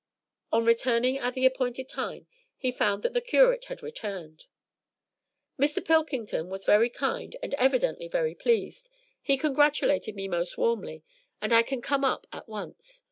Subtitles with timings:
[0.51, 2.25] On returning at the appointed time
[2.57, 4.45] he found that the curate had returned.
[5.59, 5.85] "Mr.
[5.85, 8.89] Pilkington was very kind, and evidently very pleased;
[9.21, 11.03] he congratulated me most warmly,
[11.39, 12.99] and I can come up at once.